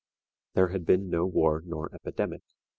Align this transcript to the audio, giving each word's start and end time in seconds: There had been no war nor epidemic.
There 0.55 0.69
had 0.69 0.83
been 0.83 1.11
no 1.11 1.27
war 1.27 1.61
nor 1.63 1.93
epidemic. 1.93 2.41